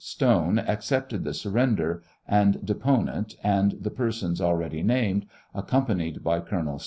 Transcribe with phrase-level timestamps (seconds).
[0.03, 6.79] Stone accepted the surren der, and deponent and the persons already named, accompanied by Col.